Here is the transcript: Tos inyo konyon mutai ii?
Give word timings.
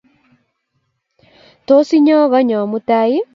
Tos 1.67 1.89
inyo 1.97 2.17
konyon 2.31 2.65
mutai 2.71 3.11
ii? 3.17 3.23